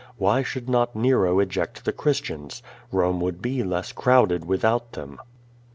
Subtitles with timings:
[0.19, 2.63] WHiy should not Nero eject the Christians?
[2.91, 5.19] Rome would be less crowded without them.